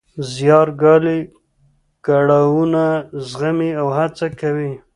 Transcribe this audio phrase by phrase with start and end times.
[0.33, 1.19] زیار ګالي،
[2.05, 2.85] کړاوونه
[3.29, 4.71] زغمي او هڅه کوي.